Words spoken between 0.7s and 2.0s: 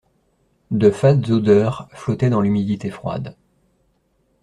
De fades odeurs